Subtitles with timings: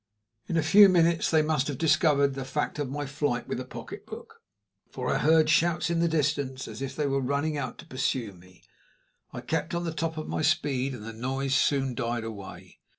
[0.47, 3.65] In a few minutes they must have discovered the fact of my flight with the
[3.65, 4.41] pocketbook,
[4.89, 8.33] for I heard shouts in the distance as if they were running out to pursue
[8.33, 8.63] me.
[9.31, 12.79] I kept on at the top of my speed, and the noise soon died away.